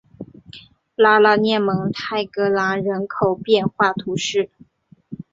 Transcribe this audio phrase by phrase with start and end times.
[0.95, 4.49] 拉拉涅蒙泰格兰人口变化图示